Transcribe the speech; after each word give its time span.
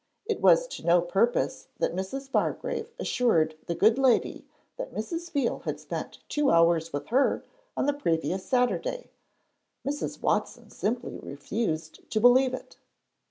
It 0.25 0.41
was 0.41 0.65
to 0.69 0.83
no 0.83 0.99
purpose 0.99 1.67
that 1.77 1.93
Mrs. 1.95 2.31
Bargrave 2.31 2.89
assured 2.97 3.55
the 3.67 3.75
good 3.75 3.99
lady 3.99 4.47
that 4.77 4.95
Mrs. 4.95 5.29
Veal 5.31 5.59
had 5.65 5.79
spent 5.79 6.23
two 6.27 6.49
hours 6.49 6.91
with 6.91 7.09
her 7.09 7.43
on 7.77 7.85
the 7.85 7.93
previous 7.93 8.43
Saturday; 8.43 9.11
Mrs. 9.85 10.19
Watson 10.19 10.71
simply 10.71 11.19
refused 11.19 12.09
to 12.09 12.19
believe 12.19 12.55
it. 12.55 12.77